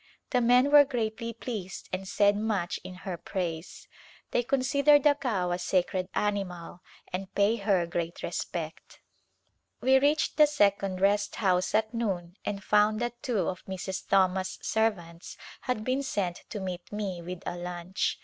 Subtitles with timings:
[0.31, 3.87] The men were greatly pleased and said much in her praise.
[4.31, 6.81] They consider the cow a sacred animal
[7.13, 8.99] and pay her great respect.
[9.79, 14.07] We reached the second rest house at noon and found that two of Mrs.
[14.07, 18.17] Thomas' servants had been sent to meet me with a lunch.